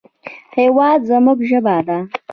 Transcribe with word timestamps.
هېواد 0.57 0.99
زموږ 1.09 1.37
ژبه 1.49 1.75
ده 1.87 1.97